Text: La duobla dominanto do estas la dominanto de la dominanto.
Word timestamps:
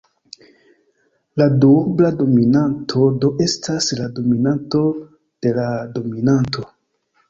La 1.41 1.47
duobla 1.65 2.11
dominanto 2.23 3.13
do 3.27 3.33
estas 3.47 3.93
la 4.03 4.11
dominanto 4.19 4.85
de 5.21 5.57
la 5.63 5.73
dominanto. 5.97 6.71